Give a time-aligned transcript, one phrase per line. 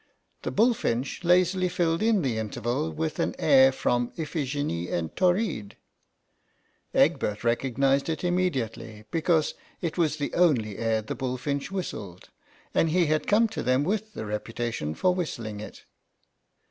[0.41, 5.75] The bullfinch lazily filled in the interval with an air from IphigMie en Tauride,
[6.91, 12.31] Egbert recognised it im mediately, because it was the only air the bullfinch whistled,
[12.73, 14.95] and he had come to them THE RETICENCE OF LADY ANNE 9 with the reputation
[14.95, 15.83] for whistling it.